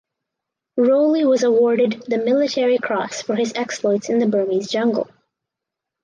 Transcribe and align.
Rowley 0.77 1.25
was 1.25 1.43
awarded 1.43 2.03
the 2.07 2.17
Military 2.17 2.79
Cross 2.79 3.21
for 3.21 3.35
his 3.35 3.53
exploits 3.53 4.09
in 4.09 4.17
the 4.17 4.25
Burmese 4.25 4.67
jungle. 4.67 5.07